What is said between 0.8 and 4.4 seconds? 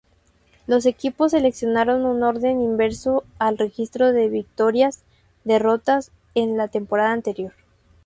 equipos seleccionaron en orden inverso al registro de